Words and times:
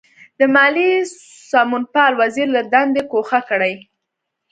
د 0.39 0.41
مالیې 0.55 0.91
سمونپال 1.51 2.11
وزیر 2.21 2.47
له 2.55 2.61
دندې 2.73 3.01
ګوښه 3.11 3.39
کړي. 3.49 3.73